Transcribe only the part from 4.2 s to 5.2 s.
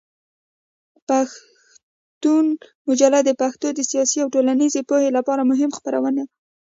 او ټولنیزې پوهې